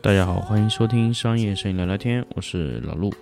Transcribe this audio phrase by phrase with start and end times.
[0.00, 3.12] 大家好，欢迎收听商业摄影聊聊天，我是老陆。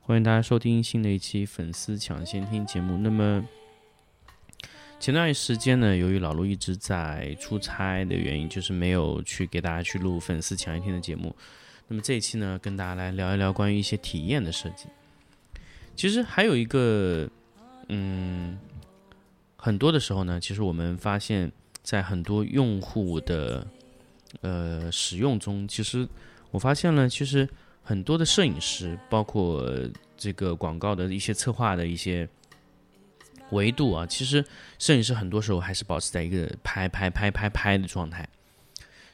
[0.00, 2.96] 欢迎大家收听新的一期粉丝抢先听节目。
[2.96, 3.46] 那么
[4.98, 11.36] 前段时间呢，由于老陆一直在出差的原因，就是没有去给大家去录粉丝抢先听的节目。
[11.90, 14.86] 那么这一期呢，跟大家来聊一聊关于一些体验的设计。
[15.96, 17.28] 其实还有一个，
[17.88, 18.56] 嗯，
[19.56, 21.50] 很多的时候呢，其实我们发现，
[21.82, 23.66] 在很多用户的
[24.40, 26.08] 呃使用中，其实
[26.52, 27.48] 我发现了，其实
[27.82, 29.68] 很多的摄影师，包括
[30.16, 32.28] 这个广告的一些策划的一些
[33.50, 34.44] 维度啊，其实
[34.78, 38.28] 摄影师很多时候还是保持在一个拍拍拍拍拍的状态。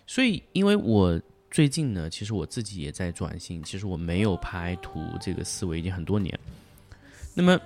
[0.06, 1.18] 所以，因为我
[1.50, 6.38] 最近呢，其实我自己也在转型，其实我没有拍图这个思维已经很多年。
[7.34, 7.58] 那么，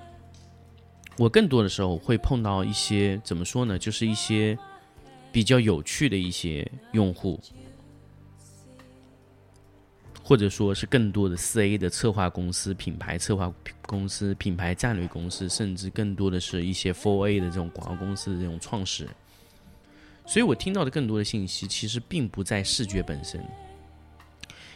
[1.16, 4.56] 我更多的时候会碰到一些怎么说呢，就是一些
[5.32, 7.40] 比较有趣的一些用户，
[10.22, 19.14] 或者说是更多的四 A 的策划公司、品牌策划公司、品牌战略公司，甚至更多的是一些 Four A 的这种广告公司的这种创始人。
[20.26, 23.44] 所以我听到的更多的信息，其实并不在视觉本身。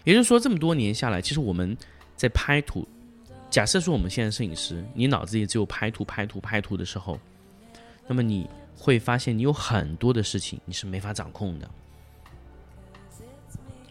[0.05, 1.77] 也就是说，这么多年下来，其实我们
[2.17, 2.87] 在拍图，
[3.51, 7.19] 假设说我们现在摄影师，你脑子里只有拍图、拍图、拍图的时候，
[8.07, 11.69] 那么你会发现你有很多的事情你是没法掌控的。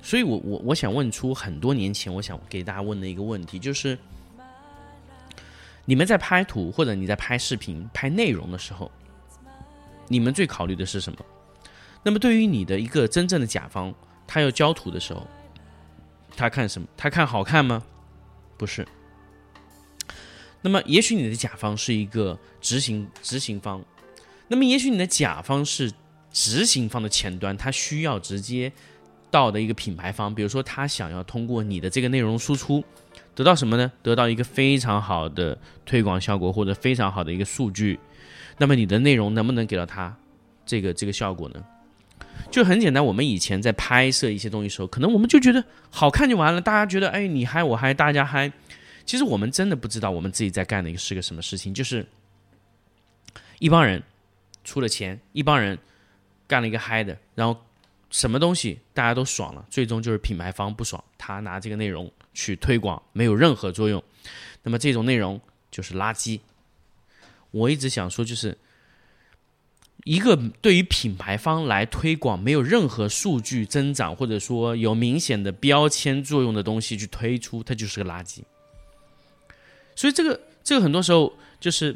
[0.01, 3.97] 所以我我我想问出很多年前我想给大家问的一个问题，就是
[5.85, 8.91] 你们在拍图或者你在拍视频、拍内容的时候，
[10.09, 11.19] 你们最考虑的是什么？
[12.03, 13.93] 那么对于你的一个真正的甲方，
[14.27, 15.25] 他要交图的时候，
[16.35, 16.87] 他看什么？
[16.97, 17.83] 他看好看吗？
[18.57, 18.87] 不是。
[20.61, 23.83] 那么也许你的甲方是一个执行执行方，
[24.47, 25.91] 那么也许你的甲方是
[26.31, 28.71] 执行方的前端，他需要直接
[29.29, 32.83] 到的一个品牌方，比如说他想要通过你的这个内容输出，
[33.35, 33.91] 得到什么呢？
[34.01, 37.99] 得到一个非常好的推广效果或者非常好的一个数据。
[38.57, 40.15] 那么你的内容能不能给到他
[40.65, 41.61] 这个这个效果呢？
[42.51, 48.51] 就很简单，我们以前在拍摄一些东西的时候，可能我们就觉得好看就完了，大家觉得哎你嗨我嗨大家嗨，
[49.05, 52.05] 其实我们真的不知道我们自己在干的一个是个什么事情，就是
[53.59, 54.03] 一帮人
[54.63, 55.77] 出了钱，一帮人
[56.47, 57.59] 干了一个嗨的，然后
[58.09, 64.03] 什么东西大家都爽了，最终就是品牌方不爽，他拿这个内容去推广没有任何作用，
[64.61, 66.39] 那么这种内容就是垃圾。
[67.51, 68.57] 我一直想说，就是
[70.03, 78.41] 一个对于品牌方来推广没有任何数据增长，或者说有明显的标签作用的东西去推出，它就是个垃圾。
[79.95, 81.95] 所以这个这个很多时候就是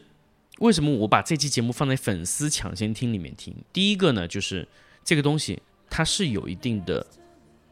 [0.60, 3.54] 为什么我把这期节目放在粉丝抢先听里面听。
[3.74, 4.68] 第一个呢，就是
[5.04, 7.06] 这个东西它是有一定的，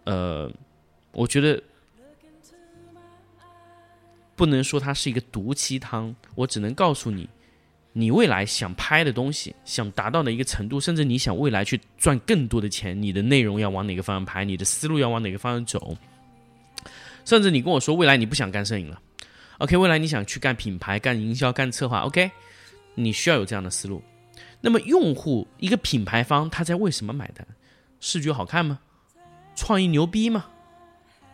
[0.04, 0.52] 呃，
[1.12, 1.62] 我觉得
[4.36, 7.30] 不能说它是一个毒鸡汤，我只能告诉你，
[7.98, 15.96] 你未来想拍的东西，想达到的一个程度，甚至你想未来去赚更多的钱，你的内容要往哪个方向拍，你的思路要往哪个方向走，
[17.24, 19.02] 甚至你跟我说未来你不想干摄影了。
[19.60, 22.30] OK，未来你想去干品牌、干营销、干策划，OK，
[22.96, 24.04] 你需要有这样的思路。
[24.60, 27.48] 那么，用户一个品牌方他在为什么买单？
[28.02, 28.80] 视觉好看吗？
[29.56, 30.48] 创意牛逼吗？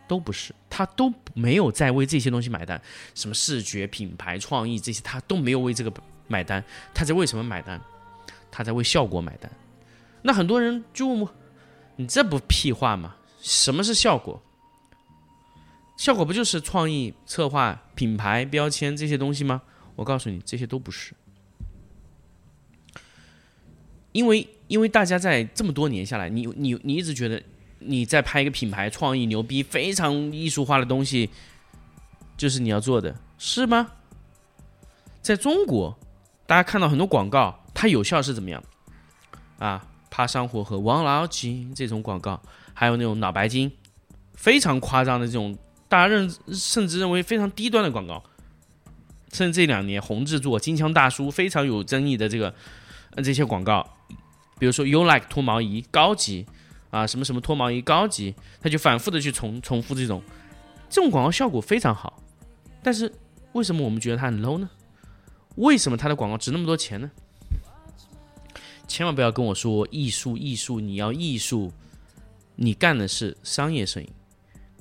[0.07, 2.79] 都不是，他都没有在为这些东西买单。
[3.15, 5.91] 什么视觉、品牌、创意这些，他都没有为这个
[6.31, 6.63] 买单。
[6.93, 7.79] 他在为什么买单？
[8.49, 9.51] 他在为效果买单。
[10.23, 11.33] 那很多人就问我
[11.97, 13.15] ：“你这不屁话吗？
[13.41, 14.41] 什么是效果？”
[15.97, 19.61] 效果不就是创意、策划、品牌、标签这些东西吗？
[19.95, 21.13] 我告诉你，这些都不是。
[24.11, 27.41] 因为，因为大家在这么多年下来，你你你一直觉得
[27.79, 31.29] 你在拍一个品牌、创意牛逼、非常艺术化的东西，
[32.35, 33.91] 就是你要做的，是吗？
[35.21, 35.95] 在中国，
[36.45, 38.63] 大家看到很多广告，它有效是怎么样？
[39.57, 42.41] 啊，怕上火和王老吉这种广告，
[42.73, 43.71] 还有那种脑白金，
[44.33, 45.57] 非常夸张的这种。
[45.87, 48.23] 大家认甚至认为非常低端的广告，
[49.33, 52.53] 甚至这两年红制作、金枪大叔非常有争议的这个
[53.15, 53.85] 呃这些广告，
[54.57, 56.45] 比如说 You Like 脱毛仪高级
[56.91, 60.23] 啊，什么什么脱毛仪高级，他就反复的去重重复这种
[60.89, 62.23] 这种广告效果非常好，
[62.81, 63.13] 但是
[63.51, 64.69] 为什么我们觉得它很 low 呢？
[65.55, 67.11] 为什么它的广告值那么多钱呢？
[68.87, 71.71] 千万不要跟我说艺术艺术，你要艺术，
[72.55, 74.09] 你干的是商业摄影。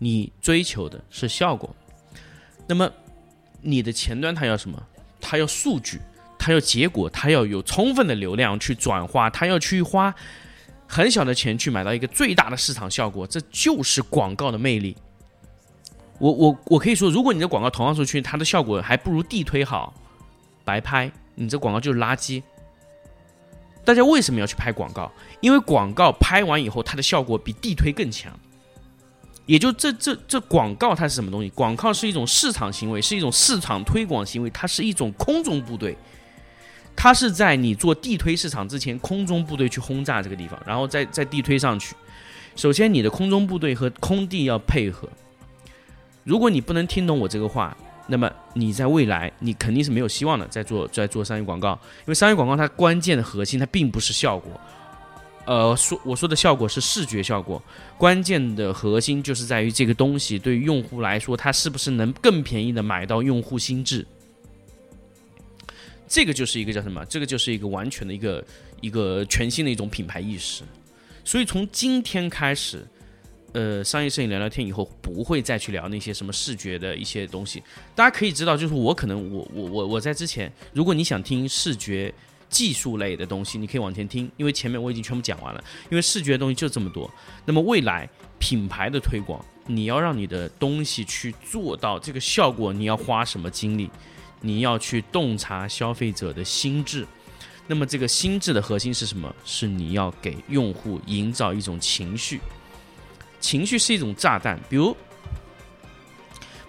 [0.02, 1.76] 你追求的是效果。
[2.66, 2.90] 那么
[3.60, 4.82] 你的前端它要什么？
[5.20, 6.00] 它要数据，
[6.38, 10.14] 它要结果，它要有充分的流量去转化，它要去花
[10.86, 14.96] 很小的钱去买到一个最大的市场效果，这就是广告的魅力。
[16.18, 19.92] 我我我可以说，如果你的广告投放出去，它的效果还不如地推好，
[20.70, 22.40] 白拍，你这广告就是垃圾。
[23.84, 25.10] 大家为什么要去拍广告？
[25.40, 28.32] 因为广告拍完以后，它的效果比地推更强。
[29.46, 31.50] 也就这这这广告它是什么东西？
[31.50, 35.96] 广告是一种市场行为，是一种市场推广行为，它是一种空中部队。
[36.94, 41.96] 它是在你做地推市场之前，空中部队去轰炸这个地方，然后再再地推上去。
[42.54, 45.08] 首先，你的空中部队和空地要配合。
[46.22, 47.76] 如果你不能听懂我这个话，
[48.10, 54.60] 那么你在未来你肯定是没有希望的，在做在做商业广告，因为商业广告它关键的核心它并不是效果，
[55.46, 57.62] 呃，说我说的效果是视觉效果，
[57.96, 64.04] 关键的核心就是在于这个东西对于用户来说，它是不是能更便宜的买到用户心智，
[66.08, 67.04] 这个就是一个叫什么？
[67.04, 68.44] 这个就是一个完全的一个
[68.80, 70.64] 一个全新的一种品牌意识，
[71.24, 72.84] 所以从今天开始。
[73.52, 77.62] 呃，商业摄影聊聊天以后，不会再去聊那些什么视觉的一些东西。
[77.94, 82.12] 大家可以知道，就是我可能我我我我在之前，如果你想听视觉
[82.48, 85.64] 技术类的东西，你可以往前听，因为前面我已经全部讲完了。
[85.90, 87.10] 因为视觉的东西就这么多。
[87.44, 88.08] 那么未来
[88.38, 93.90] 品牌的推广，你要让你的东西去做到这个效果，你要花什么精力？
[94.40, 97.06] 你要去洞察消费者的心智。
[97.66, 99.34] 那么这个心智的核心是什么？
[99.44, 102.40] 是你要给用户营造一种情绪。
[103.40, 104.94] 情绪是一种炸弹，比如，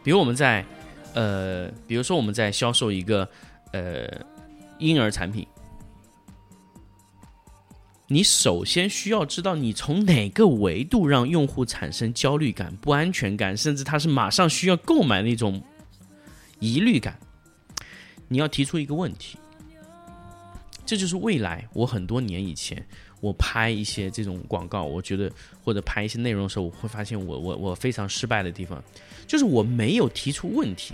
[0.03, 0.65] 比如我们在，
[1.13, 3.29] 呃，比如说我们在销售一个
[3.73, 4.09] 呃
[4.79, 5.45] 婴儿产品，
[8.07, 15.61] 你首先需要知道你从哪个维度让用户产生焦虑感、不安全感，甚至他是马上需要购买那种
[16.59, 17.17] 疑虑感。
[18.27, 19.37] 你要提出一个问题，
[20.85, 22.81] 这就是未来我很多年以前。
[23.21, 25.31] 我拍一些这种广告，我觉得
[25.63, 28.83] 或者拍一些内容的时候，我会发现我我我非常失败的地方，
[29.25, 30.93] 就是我没有提出问题。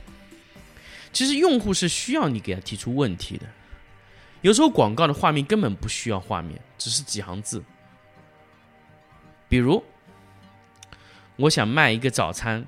[1.13, 3.45] 其实用户是需要你给他提出问题的。
[4.41, 7.63] 有时候广告的画面根本不需要画面，只是几行字。
[9.49, 9.81] 比如，
[11.37, 12.63] 我想卖一个早餐，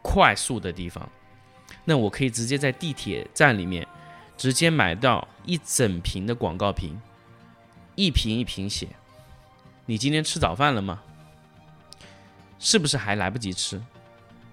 [0.00, 1.06] 快速的地方，
[1.84, 3.86] 那我可以直接在地铁站里面
[4.38, 6.98] 直接买到一整瓶的广告瓶。
[7.94, 8.88] 一瓶一瓶写，
[9.86, 11.02] 你今天吃早饭了吗？
[12.58, 13.82] 是不是还来不及吃？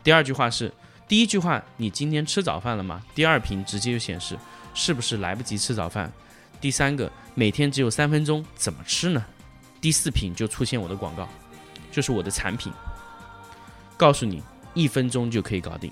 [0.04, 0.74] 第二句话是，
[1.08, 3.04] 第一句话你今天吃早饭了吗？
[3.14, 4.38] 第二瓶直接就显示
[4.74, 6.12] 是不是来不及吃早饭？
[6.60, 9.26] 第三个每天只有三分钟，怎么吃呢？
[9.80, 11.28] 第四瓶就出现我的广告，
[11.92, 12.74] 就是我的产品，
[13.96, 14.44] 告诉你
[14.74, 15.90] 一分钟就可以搞定，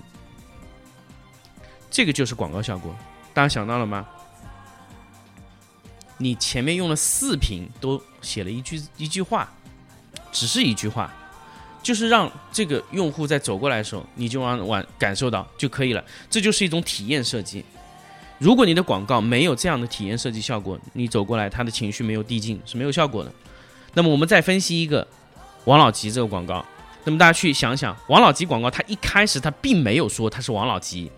[1.90, 2.94] 这个就是广告效果，
[3.32, 4.06] 大家想到了吗？
[6.18, 9.48] 你前面用了四瓶，都写了一句一句话，
[10.30, 11.12] 只是一句话，
[11.82, 16.04] 就是让这个用户在走过来的时候，你就让完感受到就可以了。
[16.28, 17.64] 这就是一种体验设计。
[18.38, 23.32] 如果你的广告没有这样的体验设计效果，你走过来他的情绪没有递进是没有效果的。
[23.94, 25.06] 那么我们再分析一个
[25.64, 26.64] 王老吉这个广告，
[27.04, 31.10] 那么大家去想想，王老吉广告他一开始他并没有说他是王老吉，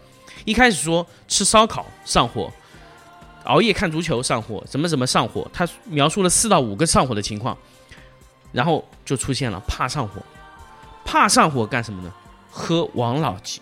[0.45, 2.53] 一开始说吃烧烤上火。
[3.45, 5.51] 熬夜看足球上火，怎么怎么上火？
[5.53, 7.57] 他描述了四到五个上火的情况，
[8.53, 10.23] 然后就出现了怕上火，
[11.05, 12.13] 怕上火干什么呢？
[12.51, 13.61] 喝王老吉。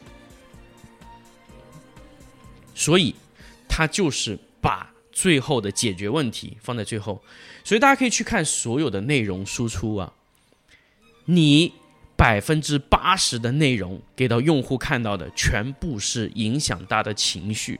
[2.75, 3.15] 所以
[3.69, 7.23] 他就是把最后的解决问题放在最后。
[7.65, 10.13] 所以大家可以去看所有的内容输出啊，
[11.25, 11.73] 你
[12.17, 17.79] 百分之八十的内容给到用户看到的，全部是影响他的情绪。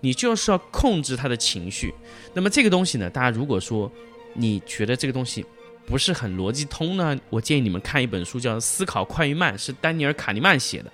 [0.00, 1.92] 你就是要控制他的情绪，
[2.32, 3.10] 那么这个东西呢？
[3.10, 3.90] 大家如果说
[4.34, 5.44] 你觉得这个东西
[5.84, 10.92] 不是很逻辑通呢，我建议你们看一本书，叫《思考快与慢》，是丹尼尔·卡尼曼写的。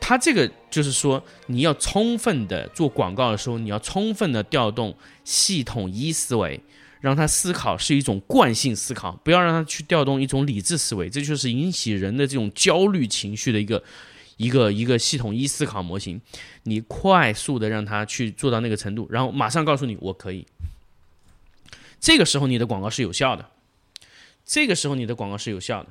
[0.00, 6.60] 他这个就是说，你要充分的做广告的时候，你要充分的调动系统一思维，
[7.00, 13.82] 让他思考是一种惯性思考，不要让他去调动一种理智思维，这就是引起人的这种焦虑情绪的一个。
[14.38, 16.20] 一个一个系统一思考模型，
[16.62, 20.46] 你快速的让他去做到那个程度，然后马上告诉你我可以。
[22.00, 23.50] 这个时候你的广告是有效的，
[24.46, 25.90] 这个时候你的广告是有效的。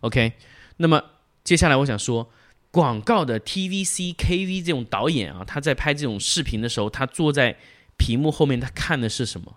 [0.00, 0.34] OK，
[0.76, 1.02] 那么
[1.42, 2.30] 接下来我想说，
[2.70, 7.56] 广告的 TVC、KV 这种导演啊，他在拍这种视频的时候，他坐在
[7.96, 9.56] 屏幕后面，他看的是什么？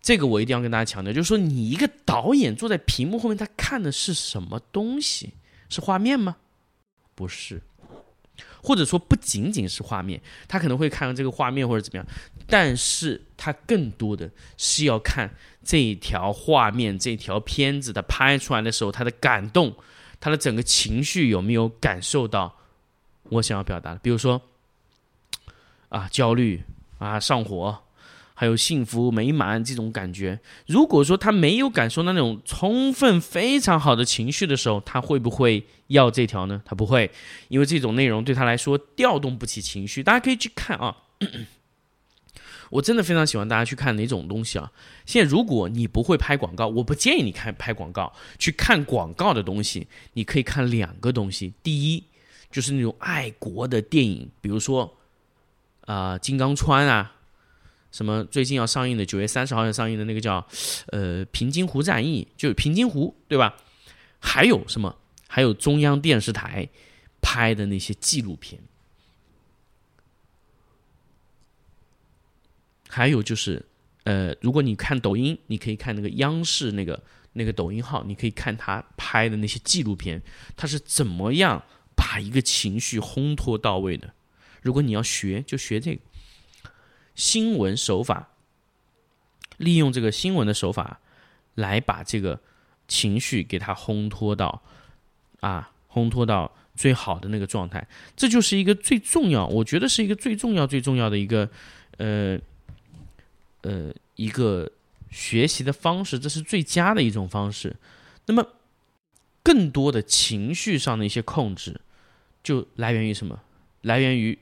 [0.00, 5.34] 这个我一定要跟大家强调，就是说你一个导演坐在屏幕后面，他看的是什么东西？
[5.68, 6.36] 是画面吗？
[7.16, 7.60] 不是，
[8.62, 12.06] 或者说不仅仅是画面，他可能会看到这个画面或者怎么样，
[12.46, 15.28] 但是他更多的是要看
[15.64, 19.74] 这一条画面、这条片子的拍出来的时候，他的感动，
[20.20, 22.54] 他的整个情绪有没有感受到
[23.30, 24.40] 我想要表达的，比如说
[25.88, 26.62] 啊焦虑
[26.98, 27.82] 啊上火。
[28.38, 30.38] 还有幸福美满这种感觉。
[30.66, 36.60] 如果说他没有感受到那种充分、非常好的情绪的时候，他会不会要这条呢？
[36.62, 37.10] 他不会，
[37.48, 40.02] 因为这种内容对他来说调动不起情绪。
[40.02, 40.94] 大家可以去看啊，
[42.68, 44.70] 我真的非常喜欢大家去看哪种东西啊。
[45.06, 48.12] 现在如果你不会拍广告，我不建议你看拍广告。
[48.38, 51.54] 去看广告的东西，你可以看两个东西。
[51.62, 52.04] 第一，
[52.50, 54.94] 就是那种爱国的电影，比如说
[55.86, 57.14] 啊，金刚川啊。
[57.92, 60.46] 什么最近要上映的九月三十号要上映的那个叫，
[60.88, 63.56] 呃，平津湖战役，就平津湖，对吧？
[64.18, 64.98] 还有什么？
[65.28, 66.68] 还有中央电视台
[67.20, 68.60] 拍的那些纪录片，
[72.88, 73.64] 还有就是，
[74.04, 77.02] 呃，如果你看抖音，你可以看那个央视那个
[77.32, 80.22] 那个抖音号，你可以看他拍的那些纪录片，
[80.56, 81.62] 他是怎么样
[81.94, 84.12] 把一个情绪烘托到位的。
[84.62, 86.00] 如果你要学，就学这个。
[87.16, 88.28] 新闻手法，
[89.56, 91.00] 利用这个新闻的手法，
[91.54, 92.38] 来把这个
[92.86, 94.62] 情绪给它烘托到
[95.40, 97.88] 啊，烘托到最好的那个状态。
[98.14, 101.50] 这就是一个最重要，我觉得是一个最重要、最重要的一个
[101.96, 102.38] 呃
[103.62, 104.70] 呃一个
[105.10, 107.74] 学习的方式，这是最佳的一种方式。
[108.26, 108.46] 那么，
[109.42, 111.80] 更多的情绪上的一些控制，
[112.42, 113.40] 就来源于什么？
[113.80, 114.38] 来源于。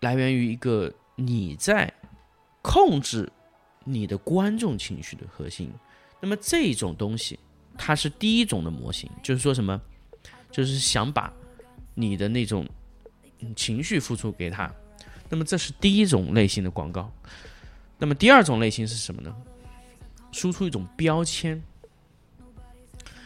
[0.00, 1.92] 来源于一个你在
[2.62, 3.30] 控制
[3.84, 5.72] 你的观众情绪的核心，
[6.20, 7.38] 那么这种东西
[7.76, 9.80] 它是第一种的模型，就是说什么，
[10.50, 11.32] 就是想把
[11.94, 12.64] 你的那种
[13.56, 14.72] 情绪付出给他，
[15.28, 17.10] 那么这是第一种类型的广告。
[17.98, 19.34] 那么第二种类型是什么呢？
[20.30, 21.60] 输出一种标签。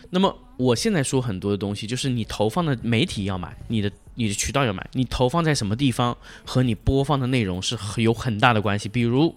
[0.08, 3.92] 那么我现在说很多的东西，就是你投放的媒体要买你的。
[4.14, 8.88] 你的渠道要买，你投放在什么地方和你播放的内容是有很大的关系。
[8.88, 9.34] 比如，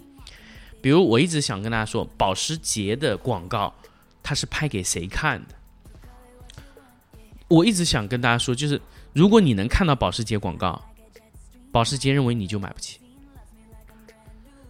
[0.82, 3.74] 比如我一直想跟大家说，保时捷的广告
[4.22, 5.56] 它是拍给谁看的？
[7.48, 8.82] 我一直想跟大家说，就是
[9.14, 10.84] 如果你能看到保时捷广告，
[11.72, 13.00] 保时捷认为你就买不起。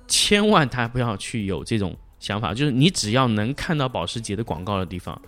[0.08, 5.20] 千万他不要去有这种想法，就是你只要能看到保时捷的广告的地方，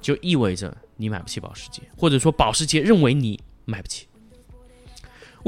[0.00, 4.07] 就意味着你买不起保时捷，或者说保时捷认为你买不起。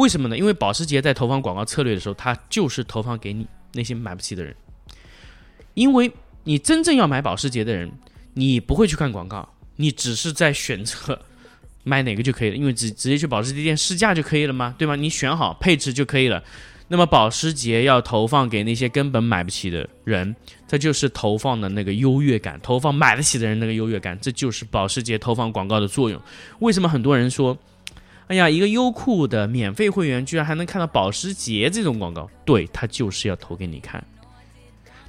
[0.01, 0.39] 为什么呢？
[0.39, 4.57] 因为保时捷在投放广告策略的时候，它就是投放给你那些买不起的人。
[5.75, 6.11] 因为
[6.45, 7.93] 你真正要买保时捷的人，
[8.33, 11.21] 你不会去看广告，你只是在选择
[11.85, 14.97] 买哪个就可以了，因为直直接去保时捷店试驾就可以了嘛，对吗？
[14.97, 16.43] 你选好配置就可以了。
[16.89, 20.35] 那么保时捷要投放给那些根本买不起的人，
[20.67, 26.19] 这就是投放的那个优越感，投放买得起的人那个优越感，这就是保时捷投放广告的作用。
[26.61, 27.55] 为什么很多人说？
[28.31, 34.07] 哎呀，一个优酷的免费会员居然还能看到保时捷这种广告，对他就是要投给你看，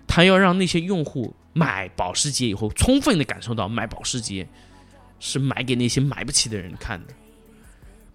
[0.08, 4.48] 他要让那些用户买保时捷以后，充分的感受到买保时捷
[5.20, 7.14] 是买给那些买不起的人看的。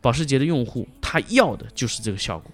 [0.01, 2.51] 保时捷的用户他要的就是这个效果，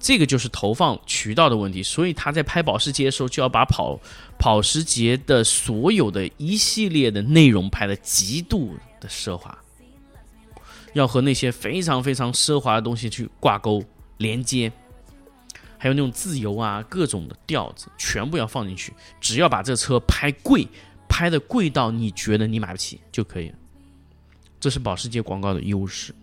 [0.00, 3.96] 这个就是投放渠道的问题，所以他在拍保时捷的时候就要把跑
[4.36, 9.56] 保时捷的所有的一系列的内容拍的极度的奢华。
[10.92, 13.82] 要和那些非常非常奢华的东西去挂钩
[14.18, 14.70] 连接，
[15.78, 18.92] 还有那种自由啊，各种的调子全部要放进去。
[19.20, 20.66] 只要把这车拍贵，
[21.08, 23.54] 拍的贵到你觉得你买不起就可以了。
[24.58, 26.14] 这是保时捷广告的优势。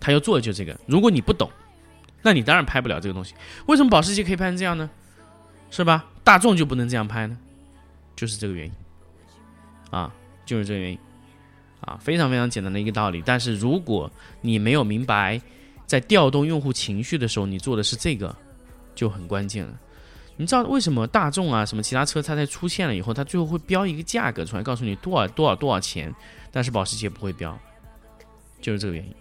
[0.00, 0.78] 他要做的就这个。
[0.86, 1.50] 如果你不懂，
[2.22, 3.34] 那你当然拍不了这个东西。
[3.66, 4.88] 为什么保时捷可以拍成这样呢？
[5.70, 6.06] 是吧？
[6.22, 7.36] 大众就不能这样拍呢？
[8.14, 8.72] 就是这个原因。
[9.90, 10.12] 啊，
[10.44, 10.98] 就是这个原因。
[11.86, 13.22] 啊，非常非常简单的一个道理。
[13.24, 14.10] 但是如果
[14.42, 15.40] 你没有明白，
[15.86, 18.36] 在调动用户情绪的时候，你做的是这个，
[18.94, 19.80] 就很关键了。
[20.36, 26.14] 你知道为什么大众啊，什么其他车它在出现了以后，它最后会标一个价格出来，告诉你多少多少多少钱，
[26.50, 27.58] 但是保时捷不会标，
[28.60, 29.14] 就是这个原因。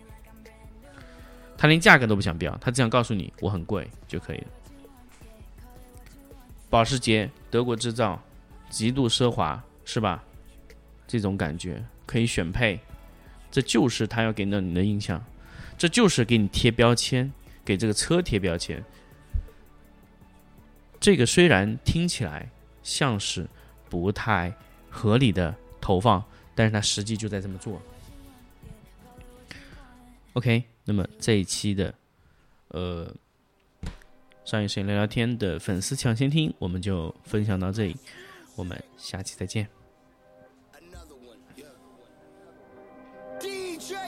[1.58, 4.48] 他连价格都不想标，他只想告诉你我很贵就可以了。
[6.70, 8.22] 保时捷德国制造，
[8.70, 10.22] 极度奢华，是吧？
[11.08, 11.82] 这种感觉。
[12.06, 12.80] 可以选配，
[13.50, 15.24] 这就是他要给到你的印象，
[15.78, 17.32] 这就是给你贴标签，
[17.64, 18.84] 给这个车贴标签。
[21.00, 22.50] 这个虽然听起来
[22.82, 23.48] 像是
[23.90, 24.54] 不太
[24.90, 26.24] 合理的投放，
[26.56, 27.82] 但是他实际就在这么做。
[30.34, 31.94] OK，那么这一期的
[32.70, 33.14] 呃
[34.44, 37.96] 商业摄影聊聊天的粉丝抢先听，我们就分享到这里，
[38.56, 39.85] 我们下期再见。